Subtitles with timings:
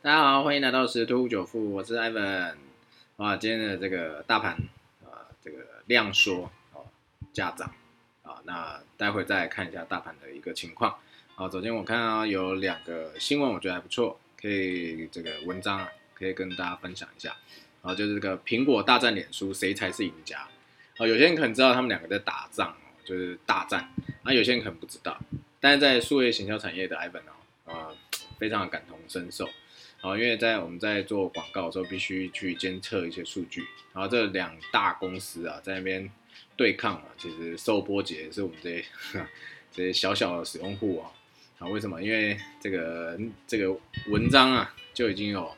[0.00, 2.54] 大家好，欢迎来到十突九富，我是 Evan，。
[3.16, 4.52] 啊，今天的这个大盘
[5.04, 6.78] 啊，这个量缩啊，
[7.32, 7.74] 价涨
[8.22, 10.96] 啊，那待会再看一下大盘的一个情况。
[11.34, 17.36] 好，首先我看啊，有两个新闻，我觉得还不错，可以这个文章啊，可以跟大家分享一下。
[17.82, 20.46] 啊，就是这个苹果大战脸书，谁才是赢家？
[20.98, 23.92] 啊，有些人可能知道他们两个在打仗哦，就是大战。
[24.22, 25.18] 那有些人可能不知道，
[25.58, 27.22] 但是在数位行销产业的 Evan
[27.64, 27.90] 哦，啊，
[28.38, 29.48] 非常感同身受。
[30.00, 33.66] 好，因为在我们在做广告的时候，必须去监测一些数据。
[33.92, 36.08] 然后这两大公司啊，在那边
[36.56, 38.84] 对抗啊，其实受波及是我们这些
[39.72, 41.10] 这些小小的使用户啊。
[41.58, 42.00] 啊，为什么？
[42.00, 45.52] 因为这个这个文章啊，就已经有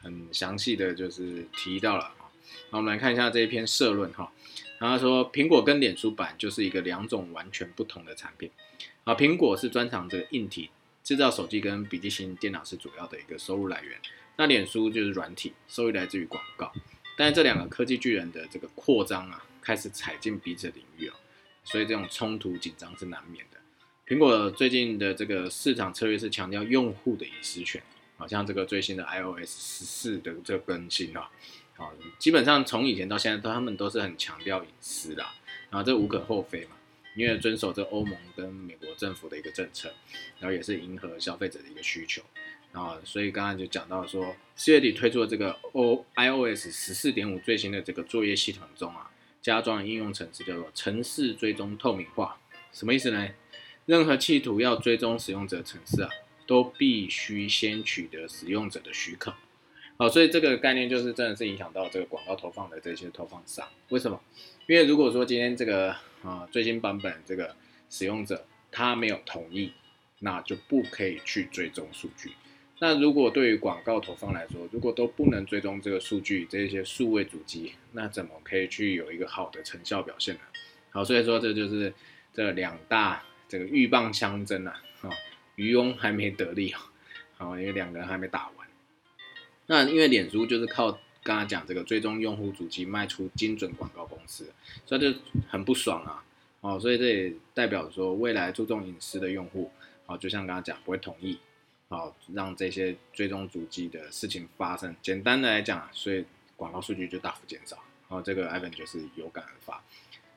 [0.00, 2.32] 很详细的就是提到了啊。
[2.70, 4.32] 那我们来看一下这一篇社论哈。
[4.78, 8.50] 然后说，苹果跟脸书版就是一个两种完全不同的产品。
[9.04, 10.70] 啊，苹果是专长这个硬体。
[11.12, 14.00] 制造手机跟笔记型电脑是主要的一个收入来源，
[14.38, 16.72] 那脸书就是软体，收益来自于广告。
[17.18, 21.12] 但是这两个科技巨人的这个扩张啊，开始踩进彼此领域哦，
[21.64, 23.58] 所以这种冲突紧张是难免的。
[24.06, 27.82] 苹果最近的这个市场策略是强调用户的隐私权，
[28.16, 31.30] 好像这个最新的 iOS 十四的这个更新啊，
[31.76, 35.22] 好，基本上从以前到现在，他们都是很强调隐私的，
[35.68, 36.70] 然后这无可厚非嘛。
[37.14, 39.92] 因为遵守这欧盟跟美国政府的一个政策，
[40.38, 42.22] 然后也是迎合消费者的一个需求，
[42.72, 49.10] 然后所以刚刚就讲到说，四月底推出的这个 O iOS 十四点五最新的这个作业系统中啊，
[49.40, 52.38] 加装应用程式叫做城市追踪透明化，
[52.72, 53.28] 什么意思呢？
[53.84, 56.10] 任何企图要追踪使用者城市啊，
[56.46, 59.34] 都必须先取得使用者的许可。
[59.98, 64.20] 好，所以这个概念就是真的是影响到这个广告投放的这些投放商，为什么？
[64.66, 67.54] 因为如果说今天这个啊最新版本这个
[67.90, 69.72] 使用者他没有同意，
[70.20, 72.32] 那就不可以去追踪数据。
[72.78, 80.40] 那如果对于广告投放来说，如果都不能追踪这个数据，这些数位主机，那怎么可以去有一个好的成效表现呢？
[80.90, 81.92] 好，所以说这就是
[82.32, 85.10] 这两大这个鹬蚌相争啊，啊
[85.56, 86.90] 渔翁还没得利啊，
[87.36, 88.66] 好，因为两个人还没打完。
[89.66, 90.98] 那因为脸书就是靠。
[91.24, 94.52] 刚刚讲这个追踪用户主机卖出精准广告司，
[94.86, 95.18] 所以就
[95.48, 96.24] 很不爽啊！
[96.60, 99.70] 哦，所以这也代表说未来注重隐私的用户，
[100.06, 101.38] 哦，就像刚刚讲不会同意，
[101.88, 104.94] 哦，让这些追踪主机的事情发生。
[105.02, 106.24] 简单的来讲，所以
[106.56, 107.76] 广告数据就大幅减少，
[108.08, 109.82] 哦，这个 Ivan 就是有感而发，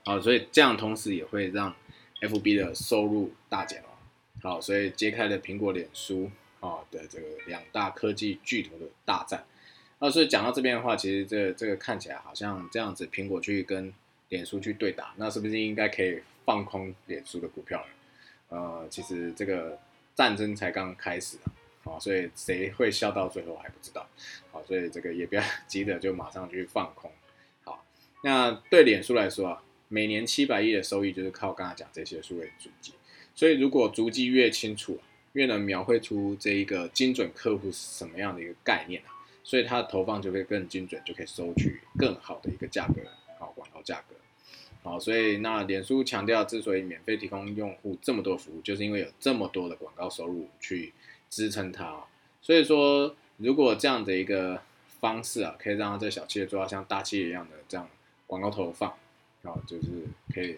[0.03, 1.75] 好，所以这样同时也会让
[2.22, 3.94] FB 的收入大减哦，
[4.41, 9.45] 好，所以揭开了苹果、脸书啊的这个两大科技巨头的大战。
[10.00, 13.94] 那所以讲到这边的话，其实这这个看起来好像这样子，苹果去跟
[14.29, 17.94] 脸书去对打，那是不是应该可以放空脸书的股票呢？
[18.50, 19.79] 呃，其实这个
[20.13, 21.47] 战争才刚开始啊，
[21.83, 24.07] 好，所以谁会笑到最后还不知道，
[24.51, 27.09] 好，所以这个也不要 急着就马上去放空。
[27.63, 27.85] 好，
[28.23, 32.94] 那对脸书来说啊，每年七百亿的收益就是靠刚才讲这些数位主机，
[33.33, 35.00] 所以如果足迹越清楚，
[35.33, 39.16] 越能描绘出这一个精准客户是什么样的一个概念啊。
[39.45, 42.95] 所以它的投放就会更精准，就可以收取更好的一个价格，
[43.38, 44.16] 好广告价格，
[44.81, 50.94] 好，所以那脸书强调，之所以免费提供用户这么多服务，就是因为有这么多的广告收入去
[51.29, 52.06] 支撑它。
[52.41, 54.63] 所以说，如果这样的一个
[55.00, 57.88] 方式啊，可以让这小企业做到像大企业一样的这样
[58.25, 58.89] 广告投放，
[59.44, 60.56] 啊，就是可以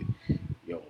[0.66, 0.82] 有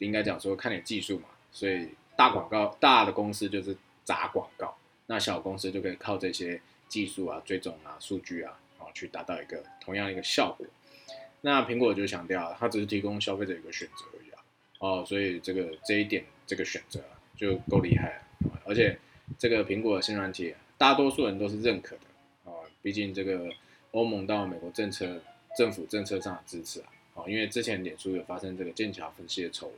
[0.00, 4.76] 应该讲说看点技术嘛，所以大广告大的公司就是砸广告，
[5.06, 6.60] 那小公司就可以靠这些。
[6.88, 10.66] 技术啊，追踪啊，数据啊，啊，去达到一个同样一个效果。
[11.42, 14.42] 那苹果就强调，它只是提供消费者一个选择而已啊。
[14.78, 18.60] 哦，所以这个这一点，这个选择啊就够厉害了。
[18.64, 18.98] 而且
[19.38, 22.54] 这个苹果的新软体，大多数人都是认可的啊。
[22.82, 23.48] 毕竟这个
[23.92, 25.20] 欧盟到美国政策、
[25.56, 26.86] 政府政策上的支持啊。
[27.14, 29.76] 啊，因为之前脸书有发生这个剑桥分析的丑闻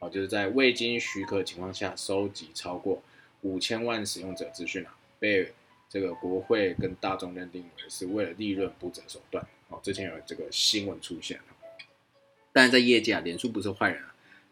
[0.00, 3.02] 啊，就是在未经许可情况下收集超过
[3.42, 5.52] 五千万使用者资讯啊，被。
[5.90, 11.40] 这个国会跟大众认定为是为了利润不择手段，哦，之前有这个新闻出现，
[12.52, 14.02] 但是在业界啊，脸书不是坏人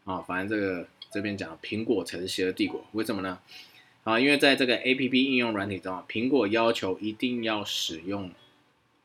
[0.04, 3.38] 啊，啊，反正这个这边讲苹果才是邪恶帝国，为什么呢？
[4.04, 8.30] 啊，因为在这个 A P P 应用软体中啊，苹果要求一定要使用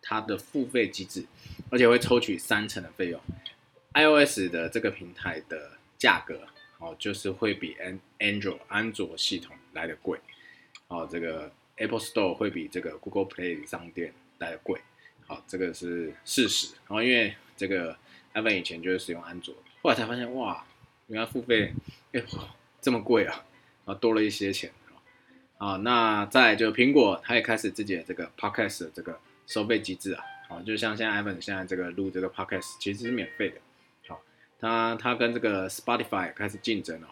[0.01, 1.25] 它的付费机制，
[1.69, 3.19] 而且会抽取三成的费用
[3.91, 10.17] ，I O S 的这个平台的价格哦，就是会比 An Android 安卓系统来的贵，
[10.87, 11.51] 哦，这个。
[11.81, 14.79] Apple Store 会比这个 Google Play 商店来的贵，
[15.25, 16.75] 好，这个是事实。
[16.87, 17.97] 然后因为这个
[18.33, 20.63] iPhone 以前就是使用安卓，后来才发现哇，
[21.07, 21.73] 原来付费
[22.13, 22.23] 哎
[22.79, 23.43] 这么贵啊，
[23.85, 24.71] 然后多了一些钱
[25.57, 25.77] 啊。
[25.77, 33.55] 那再就苹果，它也开始自己的这个 podcast 的这个收费机制啊，好，就像现在 Ivan 现在这个录这个 podcast 其实是免费的，
[34.07, 34.21] 好，
[34.59, 37.07] 它它跟这个 Spotify 开始竞争了，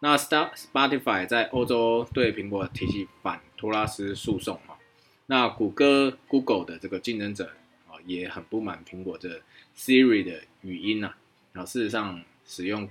[0.00, 4.78] 那 Spotify 在欧洲对苹果提起反托拉斯诉讼哈，
[5.26, 7.52] 那谷歌 Google 的这个竞争者
[7.88, 9.42] 啊也很不满苹果的
[9.76, 11.14] Siri 的语音呐，
[11.52, 12.88] 然后事实上使用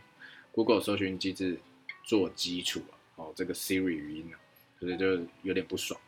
[0.51, 1.59] Google 搜寻机制
[2.03, 4.37] 做基础啊，哦这个 Siri 语音呢。
[4.79, 5.99] 所以就有点不爽。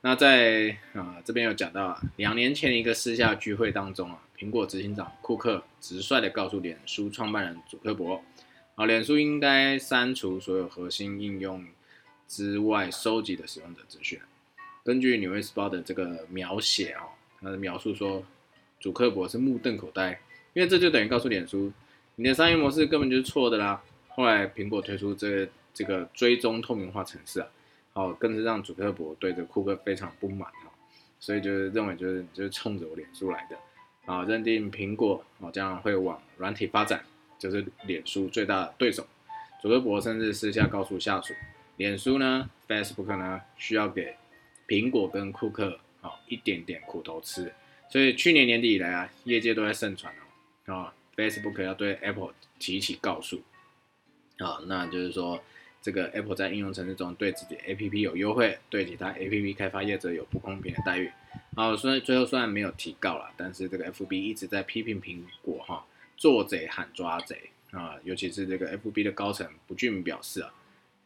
[0.00, 8.20] 那在啊这边有讲到啊，两年前一个私下聚会当中啊，苹果执行长库克直率的告诉脸书创办人祖克伯，
[8.78, 11.66] 啊脸书应该删除所有核心应用
[12.28, 14.20] 之外收集的使用者资讯。
[14.84, 17.02] 根据纽约时报的这个描写啊，
[17.40, 18.24] 他的描述说，
[18.78, 20.20] 祖克伯是目瞪口呆，
[20.52, 21.72] 因为这就等于告诉脸书，
[22.14, 23.82] 你的商业模式根本就是错的啦。
[24.06, 27.48] 后来苹果推出这这个追踪透明化程式啊。
[27.94, 30.70] 哦，更是让祖克伯对这库克非常不满哈，
[31.18, 33.58] 所以就是认为就是就是冲着我脸书来的
[34.06, 37.04] 啊，认定苹果哦将会往软体发展，
[37.38, 39.06] 就是脸书最大的对手。
[39.60, 41.34] 祖克伯甚至私下告诉下属，
[41.76, 44.16] 脸书呢，Facebook 呢需要给
[44.66, 47.52] 苹果跟库克啊一点点苦头吃。
[47.90, 50.12] 所以去年年底以来啊，业界都在盛传
[50.66, 53.42] 哦啊，Facebook 要对 Apple 提起告诉
[54.38, 55.42] 啊，那就是说。
[55.80, 61.10] 这个 Apple 在应用程式中对自己 APP 有优惠，对其他 APP 开发业者有不公平的待遇。
[61.54, 65.86] 好，所以最后虽然没有提告了，但是这个 FB 一直在批评苹果哈，
[66.18, 70.52] 做贼喊抓贼啊，尤其是这个 FB 的高层不俊表示啊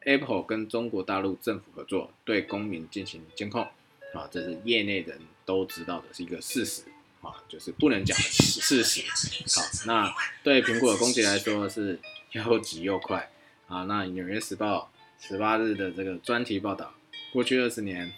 [0.00, 3.62] ，Apple 跟中国大陆政府合作，对公民进行监控
[4.14, 6.82] 啊，这是业内人都知道的是一个事实
[7.20, 9.02] 啊，就是不能讲的事实。
[9.54, 10.12] 好，那
[10.42, 12.00] 对苹果的攻击来说是
[12.32, 13.30] 又急又快。
[13.68, 14.90] 啊，那《纽约时报》
[15.26, 16.92] 十八日的这个专题报道，
[17.32, 18.12] 过去二十年，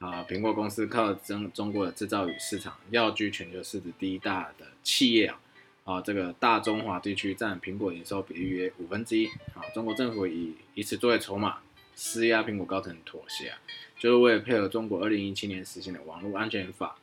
[0.00, 5.38] 啊，苹果公司靠中中国的制造与市场，要居全球市值第一大的企业啊，
[5.84, 11.58] 啊，这个大中华地区占苹果营收比例约五分之一，啊，中国政府以以此作为筹码，
[11.94, 13.52] 施压苹果高层妥协，
[13.98, 16.96] 就是为了配合中国二零一七年实行的网络安全法，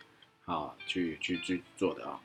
[0.45, 2.19] 啊，去去去做的啊。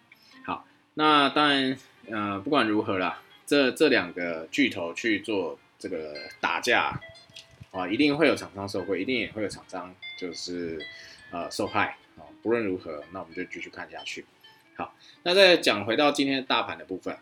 [0.45, 1.79] 好，那当然，
[2.11, 3.23] 呃，不管如何啦。
[3.49, 7.01] 这这两个巨头去做这个打架
[7.71, 10.85] 啊，一定会有厂商受贿，一定也会有厂商就是
[11.31, 12.27] 呃受害啊。
[12.43, 14.25] 不论如何，那我们就继续看下去。
[14.77, 17.17] 好，那再讲回到今天大盘的部分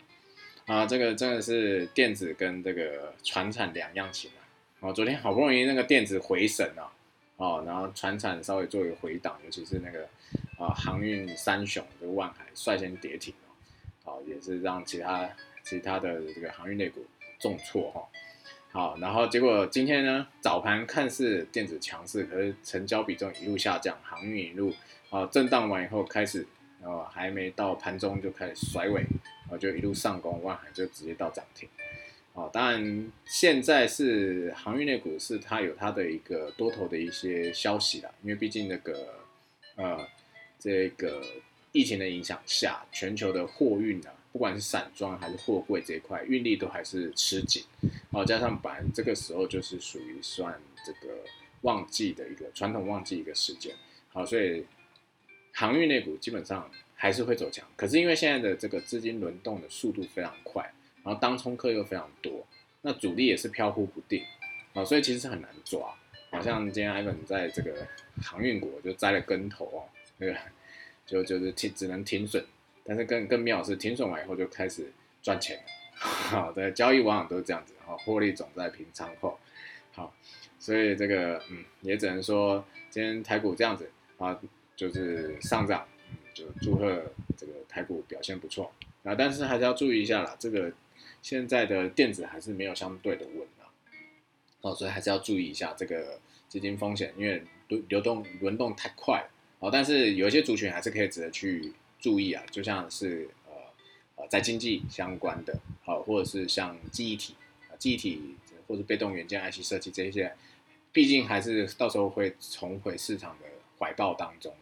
[0.67, 4.43] 啊，这个真的是电子跟这个船产两样情啊。
[4.81, 6.93] 哦，昨天好不容易那个电子回神了
[7.37, 10.09] 哦，然后船产稍微做一个回档，尤其是那个
[10.59, 13.33] 啊航运三雄的万海率先跌停
[14.05, 15.31] 哦，也是让其他。
[15.67, 17.03] 其他的这个航运类股
[17.39, 18.07] 重挫哈，
[18.71, 24.75] 好，然后结果今天呢早盘看似电子强势，可是成交比重一路下降，航运一路
[25.09, 26.47] 啊震荡完以后开始，
[26.85, 29.03] 啊还没到盘中就开始甩尾，
[29.51, 31.69] 啊就一路上攻，万海就直接到涨停，
[32.35, 39.15] 啊当然现在是航运类股是它有它的一个多头的一些消息啦，因为毕竟那个
[39.77, 40.07] 呃
[40.59, 41.23] 这个
[41.73, 44.13] 疫情的影响下，全球的货运啊。
[44.35, 47.63] 不管是散装还是货柜这一块，运力都还是吃紧，
[48.11, 51.15] 哦，加上本来这个时候就是属于算这个
[51.61, 53.73] 旺季的一个传统旺季一个时间，
[54.13, 54.67] 好，所以
[55.55, 57.67] 航运类股基本上还是会走强。
[57.77, 60.63] 可是因为现在的这个资金轮动的速度非常快，
[61.03, 62.47] 然后当冲客又非常多，
[62.83, 64.23] 那主力也是飘忽不定，
[64.75, 65.95] 啊，所以其实很难抓。
[66.31, 67.87] 好像今天 Ivan 在这个
[68.21, 69.87] 航运股就栽了跟头哦，
[70.19, 70.37] 那个
[71.07, 72.45] 就就是停只能停损。
[72.87, 74.93] 但是更更妙是停损完以后就开始
[75.23, 75.59] 赚钱，
[75.97, 79.39] 好，的交易往往都是这样子，好，获利总在平仓后，
[79.93, 80.13] 好，
[80.59, 84.39] 所以这个嗯，也只能说今天台股这样子啊，
[84.77, 85.87] 就是上涨，
[86.33, 87.03] 就祝贺
[87.37, 90.73] 这个台股表现不错啊，但是还是要注意一下啦，这个
[91.23, 93.69] 现在的电子还是没有相对的稳啊，
[94.63, 99.27] 哦，所以还是要注意一下这个资金风险，因为流流动轮动太快，
[99.59, 101.73] 哦，但是有一些族群还是可以值得去。
[102.01, 103.53] 注意啊，就像是呃
[104.17, 107.35] 呃在经济相关的，好，或者是像记忆体
[107.71, 108.35] 啊，记忆体
[108.69, 110.37] 或者被动元件、IC 设计这一些，
[110.93, 113.47] 毕竟还是到时候会重回市场的
[113.79, 114.55] 怀抱当中。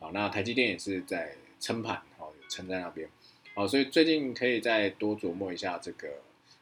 [0.00, 3.08] 好，那台积电也是在撑盘，好，撑在那边，
[3.54, 6.08] 好，所以最近可以再多琢磨一下这个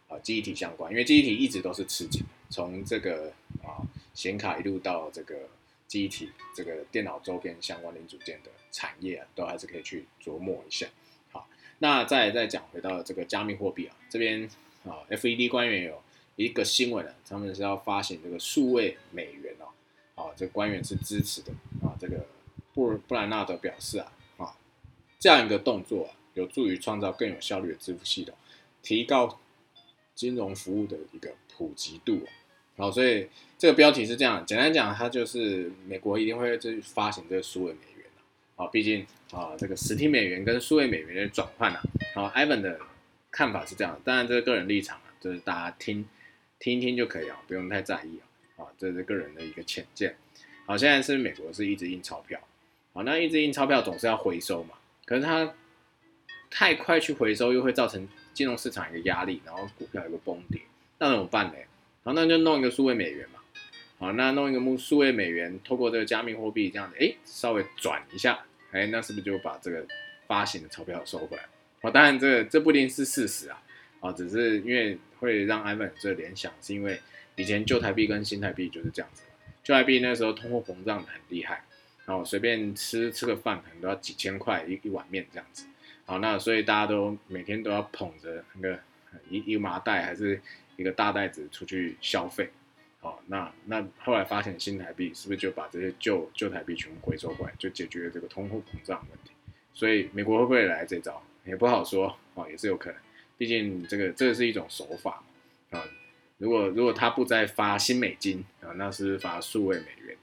[0.09, 3.80] 啊记忆体相关，因为记忆体一直都是吃紧，从这个啊
[4.12, 5.49] 显卡一路到这个。
[5.88, 10.87] 记忆体这个电脑周边相关零组件的产业啊，都还是可以去琢磨一下。
[11.33, 14.47] 好，那再再讲回到这个加密货币啊，这边
[14.85, 16.02] 啊，FED 官员有
[16.37, 19.73] 一个新闻啊，他们是要发行这个数位美元哦。
[20.23, 21.97] 啊，这官员是支持的啊。
[21.99, 22.26] 这个
[22.78, 24.54] 布布兰纳德表示啊，啊，
[25.18, 28.32] 这样一个动作啊，有助于创造更有效率的支付系统，
[28.82, 29.40] 提高
[30.14, 32.25] 金融服务的一个普及度。
[32.25, 32.30] 啊
[32.76, 38.06] 好，所以这个标题是这样，简单讲，它就是美国一定会去发行这个数位美元
[38.54, 41.82] 啊，毕竟啊，这个实体美元跟数位美元的转换啊，
[42.14, 42.78] 好，Ivan 的
[43.32, 46.06] 看法是这样，当然这是个人立场啊，就是大家听
[46.61, 48.20] 听一听就可以啊，不用太在意
[48.56, 50.14] 啊，啊，这是个人的一个浅见。
[50.64, 52.38] 好，现在是美国是一直印钞票，
[52.99, 54.75] 好，那一直印钞票总是要回收嘛，
[55.05, 55.55] 可是它
[56.50, 60.62] 太快去回收，又会造成金融市场一个压力，然后股票有个崩跌，
[60.99, 61.52] 那怎么办呢？
[62.02, 63.38] 好，那就弄一个数位美元嘛。
[64.00, 69.87] 好，那弄一个数数位美元，透过这个加密货币这样子，哎，稍微转一下，哎，那是不是就把这个
[70.26, 71.45] 发行的钞票收回来？
[71.81, 73.62] 好，当然这这不一定是事实啊，
[74.00, 77.00] 啊，只是因为会让 Ivan 这联想，是因为
[77.37, 79.23] 以前旧台币跟新台币就是这样子，
[79.62, 81.62] 旧台币那时候通货膨胀很厉害，
[82.09, 85.69] 然后随便吃吃个饭可能都要几千块一一碗面这样子。
[86.05, 88.81] 好，那所以大家都每天都要捧着那个
[89.31, 90.43] 一一麻袋还是。
[90.79, 92.49] 一个大袋子出去消费，
[93.00, 99.33] 好，那那后来发现新台币是不是就把这些旧旧台币全部回收过来，就解决了这个通货膨胀问题？
[99.75, 103.00] 所以美国会不会来这招也不好说，哦，也是有可能，
[103.37, 105.25] 毕竟这个这是一种手法
[105.71, 105.83] 啊。
[106.37, 110.17] 如果如果他不再发新美金啊，那是发数位美元，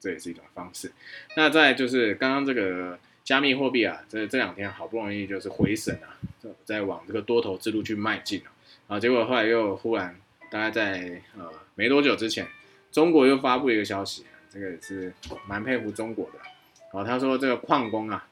[0.00, 0.90] 这也是一种方式。
[1.36, 6.18] 那再就是刚刚这个加密货币啊，这这两天好不容易就是回审啊，
[6.64, 8.50] 在往这个多头之路去迈进了。
[8.88, 10.18] 啊，结果后来又忽然，
[10.50, 12.48] 大概在呃没多久之前，
[12.90, 15.12] 中国又发布一个消息，这个也是
[15.46, 16.98] 蛮佩服中国的。
[16.98, 18.26] 啊，他说这个矿工啊，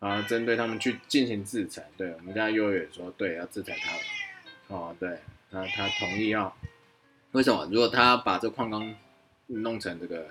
[0.00, 1.88] 啊，针对他们去进行制裁。
[1.96, 4.00] 对我们家幼儿园说，对，要制裁他们。
[4.68, 5.18] 哦，对，
[5.50, 6.54] 那他同意要。
[7.32, 7.66] 为什么？
[7.72, 8.94] 如果他把这矿工
[9.46, 10.28] 弄成这个，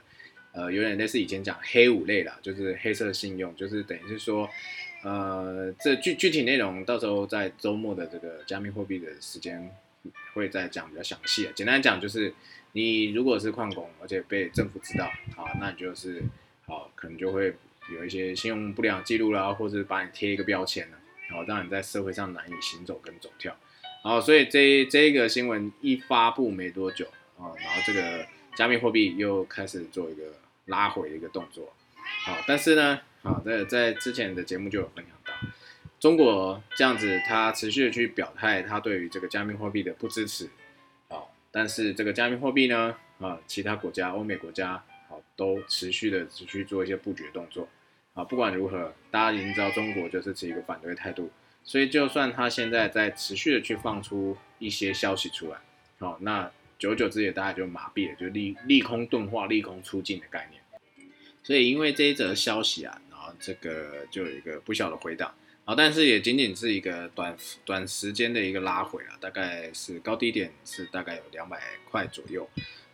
[0.53, 4.50] 呃，有点类似以前讲黑五类的，就是黑色信用，就是等于是说。
[5.05, 9.69] 呃，这具具体内容到时候在周末的这个加密货币的时间
[10.33, 11.50] 会再讲比较详细。
[11.53, 12.33] 简单讲就是，
[12.72, 15.03] 你如果是矿工，而且被政府知道，
[15.36, 16.24] 啊，那你就是
[16.65, 17.53] 好，可能就会
[17.93, 20.98] 有一些信用不良记录啦，或者把你贴一个标签了，
[21.31, 23.53] 好，让你在社会上难以行走跟走跳。
[24.03, 27.05] 好，所以这这个新闻一发布没多久
[27.38, 30.33] 啊，然后这个加密货币又开始做一个
[30.65, 31.74] 拉回的一个动作。
[32.25, 33.00] 好，但是呢。
[33.25, 35.32] 好，在在之前的节目就有分享到，
[35.98, 40.50] 中国这样子，它持续的去表态，它对于这个加密货币的不支持，
[41.08, 47.70] 好，但是这个加密货币呢，啊，其他国家，欧美国家，好，都持续的持续做一些布局动作，
[48.13, 51.32] 啊，不管如何，大家已经知道中国就是持一个反对态度，
[51.63, 55.58] 所以就算它现在在持续的去放出一些消息出来，
[56.00, 56.51] 好，那
[56.84, 60.62] 久久之也大家就麻痹了，就利利空钝化、利空出尽的概念，
[61.42, 63.02] 所以因为这一则消息啊。
[63.10, 71.58] 然后这个就有一个不小的回档，好，但是也仅仅是一个短短时间的一个拉回啊，大概是高低点是大概有两百
[71.90, 72.46] 块左右，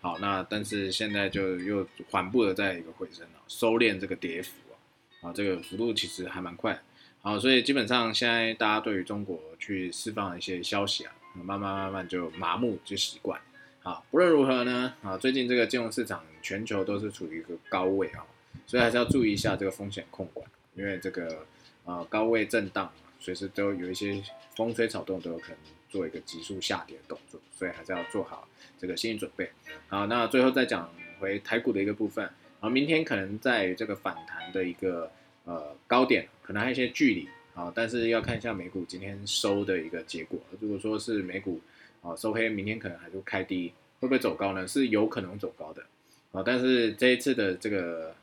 [0.01, 6.79] 好，那但是现在就又缓步的在一个回升了，收敛这个跌幅啊，啊，这个幅度其实还蛮快，
[7.23, 13.41] 好，所以基本上现在大家对于中国去释放一些消息啊，慢慢慢慢就麻木就习惯，
[13.89, 18.23] 啊，不论如何呢，啊，最近这个金融市场全球都是处于一个高位啊。
[18.67, 21.43] 所以还是要注意一下这个风险控管，因为这个
[21.85, 24.21] 啊高位震荡，随时都有一些
[24.55, 25.57] 风吹草动都有可能
[25.89, 29.49] 做一个急速下跌的动作，所以还是要做好这个心理准备。
[29.87, 32.29] 好，那最后再讲回台股的一个部分，
[32.59, 35.11] 好，明天可能在这个反弹的一个
[35.45, 40.39] 呃高点，可能还有一些距离，好，但是要看一下美股今天收的一个结果。
[40.59, 41.59] 如果说是美股
[42.01, 44.67] 啊收黑，明天可能还是开低，会不会走高呢？
[44.67, 45.83] 是有可能走高的，
[46.31, 48.15] 啊，但是这一次的这个。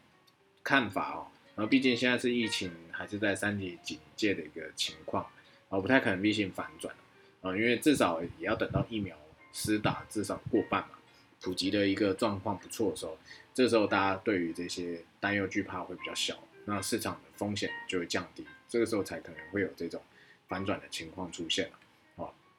[0.68, 5.24] 看法哦，然后毕竟现在是疫情还是在三级警戒的一个情况，
[5.68, 6.92] 啊，不太可能 V 型反转
[7.40, 9.16] 啊，因为至少也要等到疫苗
[9.52, 10.98] 施打至少过半嘛，
[11.40, 13.16] 普及的一个状况不错的时候，
[13.54, 20.02] 这时候大家对于这些担忧惧怕会比较小，那市场的风险就会降低，这个时候才可能会有这种
[20.48, 21.78] 反转的情况出现，啊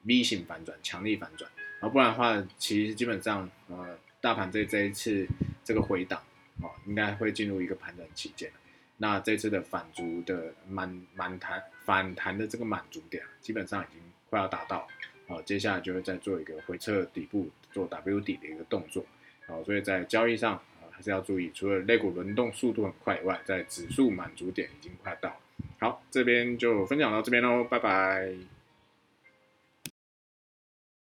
[0.03, 1.49] ，V 型反转，强力反转，
[1.79, 5.27] 啊，不然的话，其实基本上呃，大盘这这一次
[5.63, 6.21] 这个回档。
[6.59, 8.51] 哦，应该会进入一个盘整期间
[8.97, 14.87] 那这次的反足的满满弹反弹的这个满足点，基本上已经快要达到。
[15.27, 19.05] 好，接下来就会再做一个回撤底部做 W 底的一个动作。
[19.45, 25.39] 好，所以在交易上啊，还是要注意，除了类股轮动速度很快以外，在指数满足点已经快到。
[25.77, 28.56] 好，这边就分享到这边喽，拜拜。